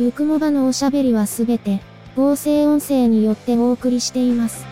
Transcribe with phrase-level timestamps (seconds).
[0.00, 1.82] ゆくもばのおしゃべりはすべて、
[2.16, 4.64] 合成音声によってお送りしています。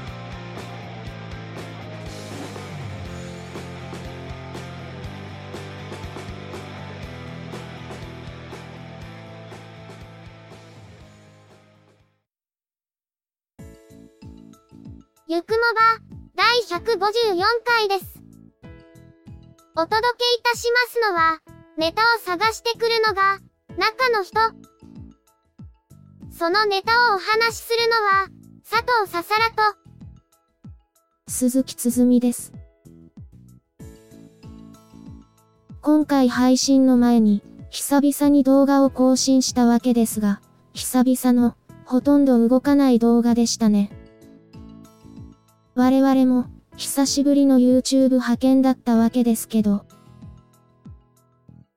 [15.26, 16.00] ゆくもば、
[16.36, 18.14] 第154回です。
[19.76, 21.42] お届けいたしますのは、
[21.76, 23.40] ネタを探してくるのが、
[23.76, 24.77] 中の人。
[26.38, 28.28] そのネタをお話しするのは、
[28.62, 29.76] 佐藤ささらと、
[31.26, 32.52] 鈴木つづみです。
[35.80, 40.40] 今回配信の前に、久々に動画を更新したわけですが、
[40.74, 43.90] 久々の、ほとんど動かない動画でしたね。
[45.74, 49.86] 我々も、久しぶりの YouTube 派遣だったわけですけど。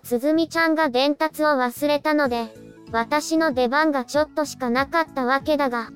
[0.03, 5.89] つづみちゃんが伝達を忘れたので、私の出番がちょっとしかなかったわけだが。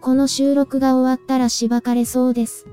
[0.00, 2.66] この収録が終わったらしばかれそうです。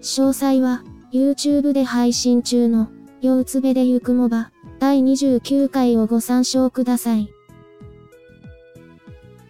[0.00, 2.88] 詳細は、YouTube で配信中の、
[3.20, 7.28] ようつべでゆくもば、第29回をご参照ください。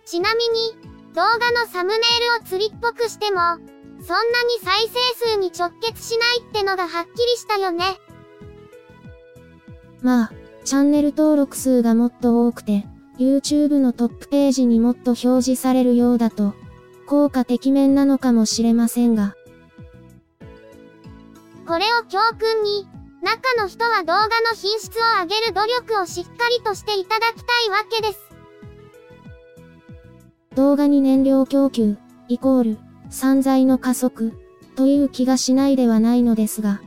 [0.04, 0.76] ちなみに、
[1.14, 2.00] 動画のサムネイ
[2.40, 3.40] ルを釣りっぽくしても、
[4.06, 7.84] そんなに再生数に直結しないってのがはっきりしたよね。
[10.02, 10.32] まあ、
[10.66, 12.86] チャンネル登録数がもっと多くて、
[13.20, 16.54] YouTube のトップページにもっと表示されるようだと、
[17.06, 19.36] 効果的面なのかもしれませんが。
[21.68, 22.88] これを教訓に、
[23.22, 28.18] 中の人は動画の品質を上げる努力をしっかりとしていただきたいわけです。
[30.56, 32.78] 動画に燃料供給、イコール、
[33.08, 34.32] 散財の加速、
[34.74, 36.80] という気がしないではないのですが。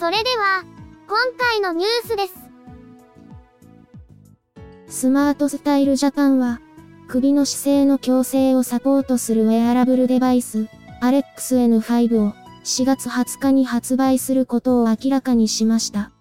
[0.00, 0.64] それでは、
[1.08, 2.26] 今回のニュースで
[4.88, 5.00] す。
[5.02, 6.62] スマートスタイルジャパンは、
[7.06, 10.68] 首の姿勢の矯正をサポートするウェアラブルデバイス、
[11.02, 12.32] アレックス N5 を、
[12.64, 16.12] 4月20日に発売することを明らかにしました。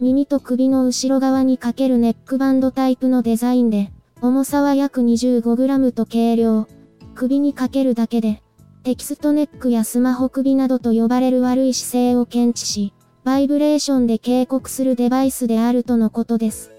[0.00, 6.66] 耳と首の後ろ側にかけるネックバンドタイプのデザインで、重さは約 25g と軽量。
[7.14, 8.42] 首にかけるだけで、
[8.82, 16.72] テキストネックやスマホ首などと呼ばれる悪い姿勢を検知し、バイブレーションで警告するデバイスであるとのことです。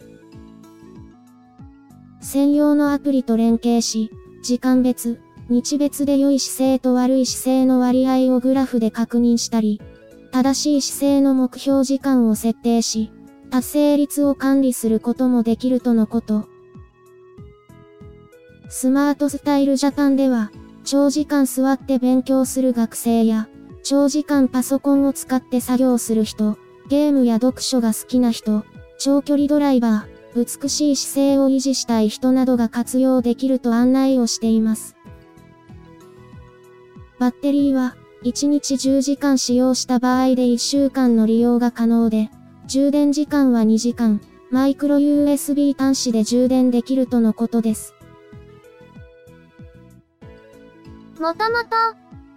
[2.19, 4.09] 専用のアプリと連携し、
[4.41, 9.79] 時間別、日別で良い姿勢と悪い姿勢の割合をグラフで確認したり、
[10.31, 13.11] 正しい姿勢の目標時間を設定し、
[13.51, 16.47] 達成率を管理することもできるとのこと。
[18.69, 20.51] スマートスタイルジャパンでは、
[20.91, 23.47] 長時間座って勉強する学生や、
[23.81, 26.57] 長時間パソコンを使って作業する人、
[26.90, 28.66] ゲームや読書が好きな人、
[29.00, 34.97] 長距離ドライバー、美しい姿勢を維持したい人などが活用できると案内をしています。
[37.19, 42.29] バッテリーは、1日10時間使用した場合で1週間の利用が可能で、
[42.68, 44.19] 充電時間は2時間、
[44.50, 47.96] マイクロ USB 端子で充電できるとのことです。
[51.22, 51.70] もともと、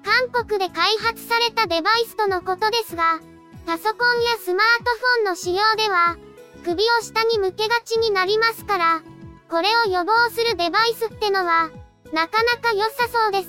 [0.05, 3.19] 韓国で開発されたデバイスとのことですが、
[3.65, 6.19] パソコンやスマートフォンの使用では、
[6.67, 9.03] 首を下に向けがちになりますから、
[9.49, 11.71] これを予防するデバイスってのは、
[12.13, 13.49] なかなか良さそうです。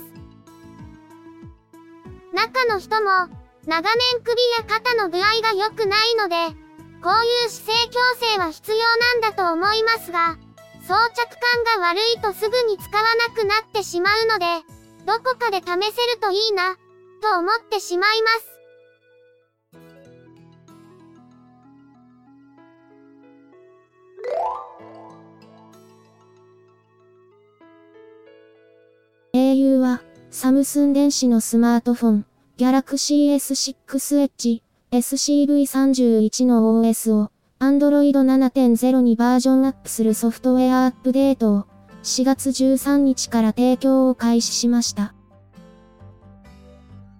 [2.32, 3.28] 中の人も、
[3.66, 6.56] 長年首や肩の具合が良くないので、
[7.02, 10.38] こういう姿勢矯正は必要なんだと思いますが、
[10.80, 11.36] 装着
[11.68, 14.75] 感が悪いとすぐに使わなくなってしまうので、
[15.06, 16.74] どこかで試せるといいな、
[17.22, 18.56] と思ってしまいます。
[29.32, 32.26] au は、サムスン電子のスマートフォン、
[32.58, 33.76] Galaxy S6
[34.28, 37.30] Edge、SCV31 の OS を、
[37.60, 41.75] Android 7.0にバージョンアップするソフトウェアアップデートを、
[42.06, 45.12] 4月13日から提供を開始しました。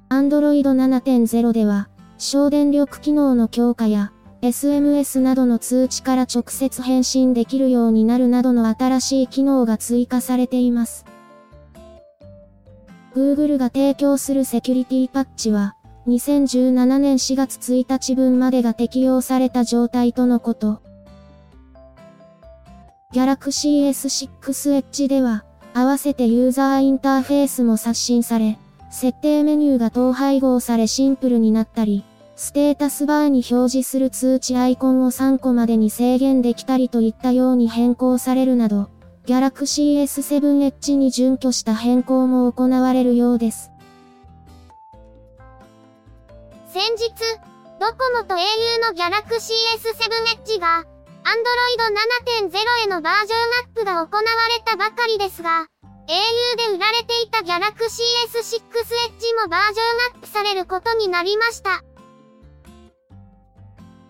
[0.08, 1.88] Android 7.0では、
[2.18, 4.12] 省電力機能の強化や、
[4.42, 11.04] SMS などの通知から直接返信できるようになるなどの新しい機能が追加されています。
[13.16, 15.74] Google が提供するセキュリティパッチは、
[16.06, 20.85] 2017年4月1日分までが適用された状態とのこと。
[23.12, 24.28] Galaxy S6
[24.76, 28.58] Edge では、合わせてユーザーインターフェースも刷新され、
[28.90, 32.04] 設定メニューが統配合されシンプルになったり、
[32.34, 38.90] ステータスバーに表示する通知アイコンを3個までに制限できたりといったように変更されるなど、
[39.24, 43.70] Galaxy S7 Edge に準拠した変更も行われるようです。
[46.66, 47.10] 先日、
[47.80, 48.38] ドコモと au
[48.82, 50.84] の Galaxy S7 Edge が、
[51.26, 55.66] Android 7.0へのバージョンアップが行われたばかりですが、
[56.06, 61.82] au で売られていた Galaxy S6 Edge もバージョンアップされることになりました。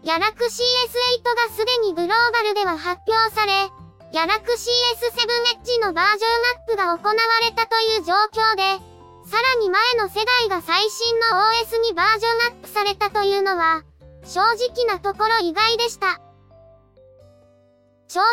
[0.04, 3.52] Galaxy S8 がすでにグローバルでは発表され、
[4.12, 4.68] Galaxy
[5.00, 5.24] S7
[5.56, 8.62] Edge のバージョンアップが行われたという状況で、
[9.24, 13.84] さらに前の世代が最新の OS にバージョンアップされたというのは、
[14.22, 16.20] 正直なところ意外でした。
[18.16, 18.32] ちょうど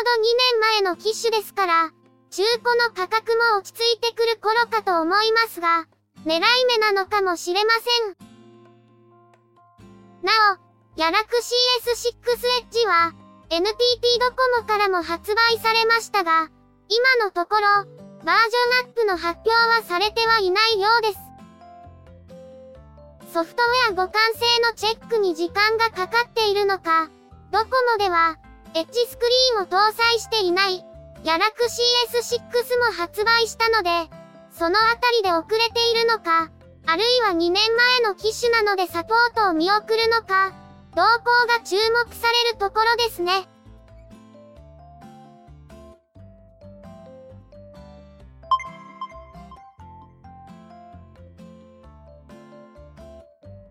[0.80, 1.90] 年前の機種ですから、
[2.30, 5.84] 中古の価格も落ち着いてくる頃かと思いますが、
[6.24, 8.16] 狙い目なのかもしれません。
[10.24, 11.52] なお、Galaxy
[11.84, 12.16] S6
[12.64, 13.12] Edge は、
[13.50, 13.74] NTT
[14.20, 16.48] ドコモからも発売されましたが、
[16.88, 17.68] 今のところ、
[18.24, 21.18] バージョンアップの発表はされてはいないようです。
[23.34, 27.10] ソフトウェア互換性のチェックに時間がかかっているのか、
[27.52, 28.38] ドコモでは、
[28.76, 30.84] エッジスクリーンを搭載していない、
[31.22, 31.38] Galaxy
[32.10, 34.10] S6 も発売したので、
[34.50, 36.50] そのあたりで遅れているのか、
[36.84, 40.52] あるいは2年前の機種なのでサポートを見送るのか、
[40.96, 43.46] 動向が注目されるところですね。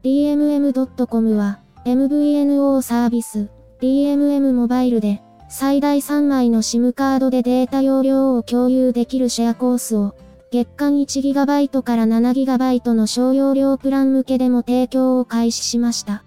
[0.02, 3.50] DMM.com は MVNO サービス
[3.84, 10.16] DMM モバイルで、最大3枚の SIM カードでデータ容量を共有できるシェアコースを、
[10.54, 16.24] 月間 1GB から 7GB の小容量プラン向けでも提供を開始しました。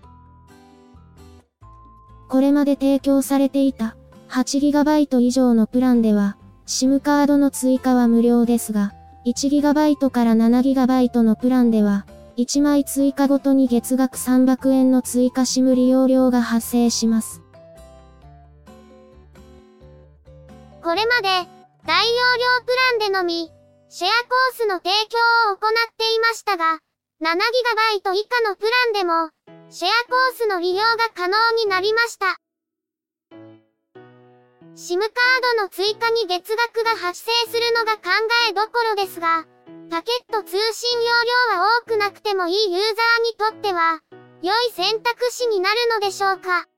[2.28, 3.96] これまで提供されていた
[4.28, 6.36] 8GB 以上のプランでは、
[6.66, 8.92] SIM カードの追加は無料ですが、
[9.24, 12.04] 1GB から 7GB のプランでは、
[12.36, 17.45] 1枚追加ごとに月額300円の追加 SIM 利用料が発生します。
[20.86, 21.26] これまで、
[21.84, 23.50] 大容量プランでのみ、
[23.88, 25.18] シェアコースの提供
[25.50, 26.78] を行っていましたが、
[27.20, 29.30] 7GB 以下のプランでも、
[29.68, 32.38] シェアコースの利用が可能になりました。
[34.76, 35.10] SIM カー
[35.58, 38.02] ドの追加に月額が発生するのが考
[38.48, 39.44] えどころですが、
[39.90, 41.06] パケット通信容
[41.50, 43.98] 量は多くなくてもいいユーザーにとっては、
[44.40, 46.68] 良い選択肢になるのでしょうか？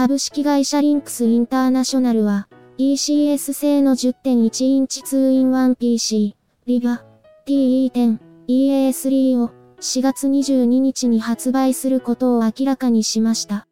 [0.00, 6.32] 株式会社リンクスインターナショナルは、ECS 製の10.1インチ 2-in-1PC、
[6.64, 7.04] リバ、
[7.46, 13.66] TE10、EA3 を4月22日に発売することを明らかにしました。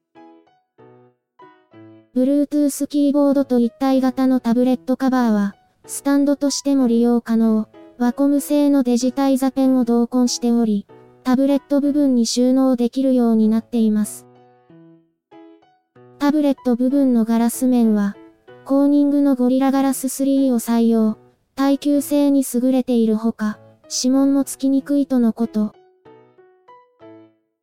[2.14, 5.54] Bluetooth キーボードと一体型のタブレットカバーは、
[5.87, 10.87] スタンドとしても利用可能、ワコム製のデジタイザペンを同梱しており、
[11.25, 14.27] タブレット部分に収納できるようになっています。
[16.18, 18.16] タブレット部分のガラス面は、
[18.64, 21.16] コーニングのゴリラガラス3を採用、
[21.54, 25.75] 耐久性に優れているほか、指紋もつきにくいとのこと。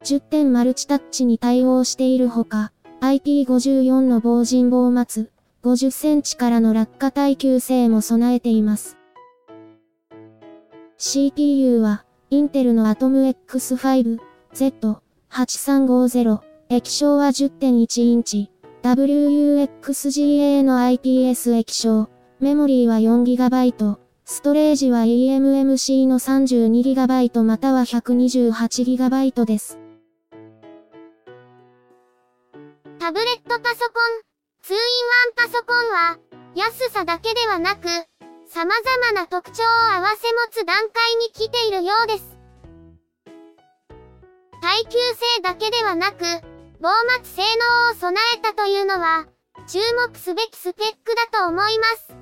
[0.06, 2.72] 10点マルチタッチに対応しているほか、
[3.02, 5.28] IP54 の防塵防末、
[5.62, 8.98] 50センチからの落下耐久性も備えています。
[10.98, 14.18] CPU は、インテルのアトム X5、
[14.54, 18.50] Z8350、液晶は10.1インチ、
[18.82, 29.78] WUXGA の IPS 液晶、メモリーは 4GB、ストレージは eMMC の 32GB または 128GB です。
[32.98, 34.26] タブレットパソコン、
[34.66, 34.80] 2 in
[35.34, 36.18] 1パソコンは、
[36.56, 37.88] 安さだけではなく、
[38.48, 42.40] 様々な特徴を併せ持つ段階に来ているようです。
[44.64, 46.55] 耐久性だけではなく、
[46.86, 46.92] 防
[47.26, 49.26] 末性能を備えたというのは、
[49.66, 52.14] 注目すべきスペックだと思います。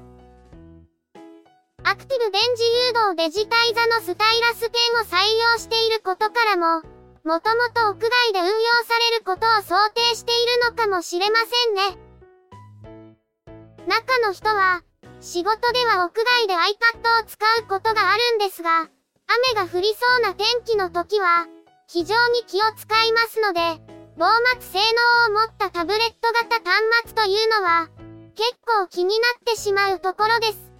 [1.83, 5.19] アクティブ電磁誘導デジタイザのスタイラスペンを採
[5.51, 6.79] 用していることからも、
[7.25, 8.51] もともと屋外で運用
[8.87, 11.97] されることを想定しているのかもしれませんね。
[13.85, 14.81] 中の人は、
[15.19, 18.87] 仕事では屋外で iPad を使うことがあるんですが、
[19.27, 21.47] 雨が降りそうな天気の時は、
[21.89, 24.25] 非常に気を使いますので、防
[24.59, 24.79] 末性
[25.27, 27.89] 能を持ったタブレット型端末というのは、
[28.35, 30.71] 結構気になってしまうところです。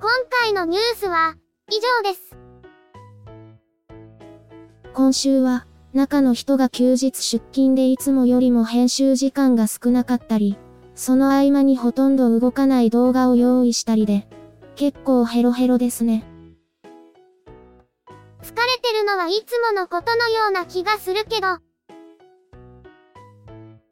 [0.00, 1.36] 今回のニュースは
[1.70, 2.36] 以上です。
[4.94, 10.56] 今週は中の人が休日出勤でいつもよりも編集時間が少なかったり、
[10.94, 14.26] その合間にほとんど動かない動画を用意したりで、
[14.76, 16.24] 結構ヘロヘロですね。
[18.42, 21.58] 疲れてるのはいつものことのような気がするけど、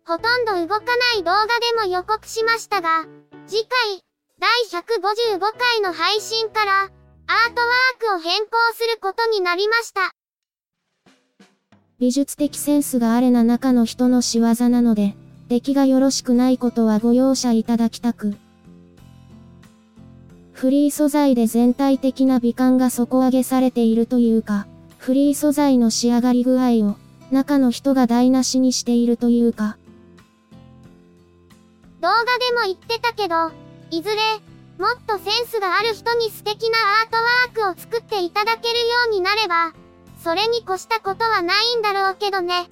[0.05, 3.07] ほとんど動かない動画でも予告しましたが、
[3.47, 4.03] 次回、
[4.39, 10.13] 第155回の配信から、アートワークを変更することになりました。
[11.99, 15.15] 美術的センスがあれな中の人の仕業なので、
[15.53, 18.37] 出来がよろしくないことはご容赦いただきたく。
[20.53, 24.67] フリー素材で全体的な美観が底上げされているというか、
[24.97, 26.97] フリー素材の仕上がり具合を、
[27.31, 29.77] 中の人が台無しにしているというか。
[32.01, 33.53] 動画でも言ってたけど、
[33.91, 34.17] いずれ、
[34.79, 39.75] もっとセンスがある人に素敵なアートワークを作っていただけるようになれば、
[40.25, 42.71] それに越したことはないんだろうけどね。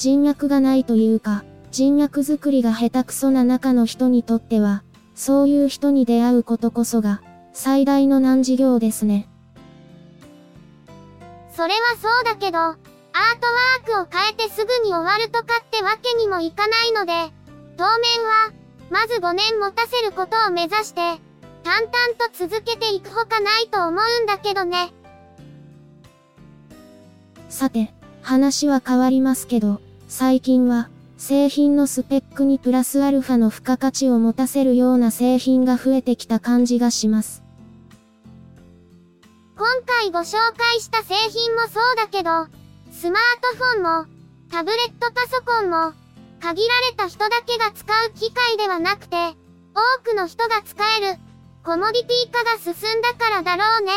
[0.00, 4.82] 人脈がないというか、人脈作りが下手くそな中の人にとっては、
[5.14, 7.20] そういう人に出会うことこそが、
[7.52, 9.28] 最大の難事業ですね。
[11.54, 17.12] それはそうだけど、アートワークを変えてすぐに終わるとかってわけにもいかないので、
[17.76, 18.52] 当面は、
[18.88, 21.20] まず5年持たせることを目指して、
[21.62, 24.94] 淡々と続けていくほかないと思うんだけどね。
[27.50, 27.92] さて、
[28.22, 37.44] 話は変わりますけど、最近は、製品のスペックにプラスアルファの付加価値を持たせるような製品が増えてきた感じがします。
[39.56, 42.30] 今回ご紹介した製品もそうだけど、
[42.90, 44.06] スマートフォンも、
[44.50, 45.92] タブレットパソコンも、
[46.40, 51.20] 限られた人だけが使う機械ではなくて、多くの人が使える、
[51.62, 53.92] コモディティ化が進んだからだろうね。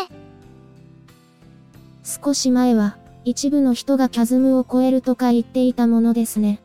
[2.04, 6.60] 少し前は、一部の人がキャズムを超えるとか言っていたものですね。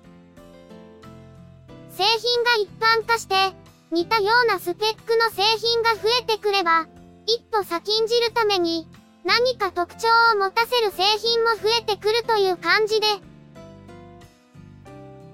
[1.91, 2.69] 製品が一
[3.03, 3.35] 般化して、
[3.91, 6.87] 似たようなスペックの製品が増えてくれば、
[7.27, 8.87] 一歩先んじるために、
[9.25, 13.07] 何か特徴を持たせる製品も増えてくるという感じで、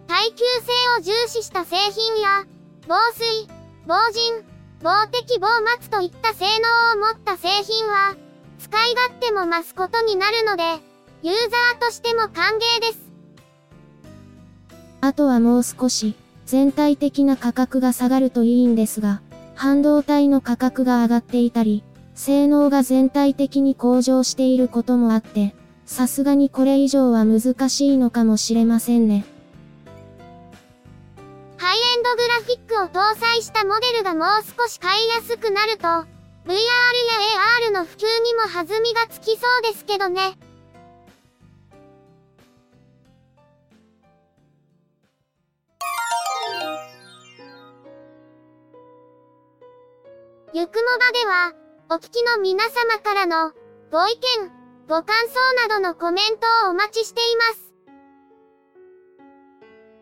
[0.06, 2.44] 耐久性を重視した製品や、
[2.86, 3.48] 防水、
[3.86, 4.44] 防塵、
[4.82, 5.48] 防滴防
[5.80, 8.14] 末といった性能を持った製品は、
[8.58, 10.93] 使い勝手も増すことになるので、
[11.24, 12.98] ユーザーとしても歓迎です。
[15.00, 19.22] あとはもう少し、全体的な価格が下がるといいんですが、
[19.54, 21.82] 半導体の価格が上がっていたり、
[22.14, 25.54] 性能が全体的に向上していることもあって、
[25.86, 29.24] さすがにこれ以上は難しいのかもしれませんね。
[31.56, 36.60] ハイエンドグラフィックを搭載したモデルがもう少し買いやすくなると、VR や
[37.70, 40.36] AR の普及にも弾みがつきそうですけどね。
[50.56, 51.52] ゆくもばでは、
[51.90, 53.50] お聞きの皆様からの、
[53.90, 54.52] ご意見、
[54.88, 57.74] ご感想などのコメントをお待ちしています。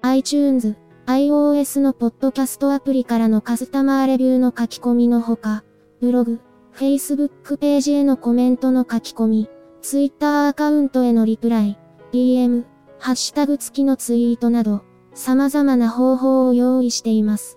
[0.02, 5.64] iTunes、iOS のポッドキャストアプリからのカスタマーレビューの書き込みのほか、
[6.02, 6.38] ブログ、
[6.74, 9.48] Facebook ページへのコメントの書き込み、
[9.80, 11.78] Twitter アカウントへのリプライ、
[12.12, 12.66] DM、
[12.98, 14.82] ハッシュタグ付きのツイートなど、
[15.14, 17.56] 様々な方法を用意しています。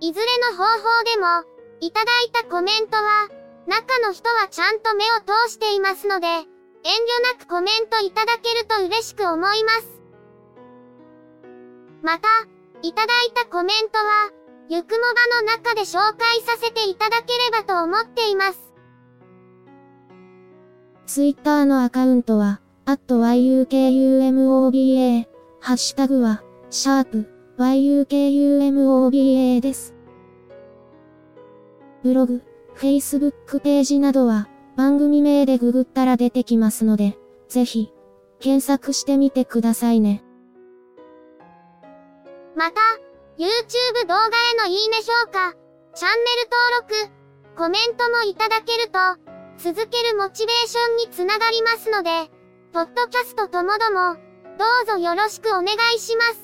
[0.00, 1.44] いずれの方法でも、
[1.80, 3.28] いただいたコメントは、
[3.66, 6.46] 中の人はちゃんと目を通していますので、遠慮
[7.38, 10.02] なくコメントいただけると嬉しく思います。
[12.02, 12.28] また、
[12.82, 14.30] いただいたコメントは、
[14.68, 15.06] ゆくもば
[15.40, 18.74] の中で紹介させていただければと思っています。
[21.06, 25.26] ツイッターのアカウントは、at yukumoba、
[25.60, 29.94] ハッシュタグは、シャープ yukumoba です。
[32.02, 32.42] ブログ、
[32.76, 37.18] Facebook ページなどは番組名でググったら出てきますので、
[37.48, 37.92] ぜひ
[38.40, 40.24] 検索してみてくださいね。
[42.56, 42.80] また、
[43.38, 45.54] YouTube 動画へのいいね評価、
[45.94, 46.48] チャンネル
[46.86, 47.24] 登録、
[47.56, 48.98] コメントもいただけると、
[49.58, 52.30] 続けるモチベーションにつながりますので、
[52.72, 54.16] ポッドキャストともども、
[54.58, 56.43] どうぞよろしくお願いします。